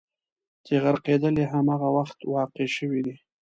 چې 0.65 0.73
غرقېدل 0.83 1.33
یې 1.41 1.47
همغه 1.53 1.87
وخت 1.97 2.19
واقع 2.33 2.67
شوي 2.77 3.01
دي. 3.05 3.15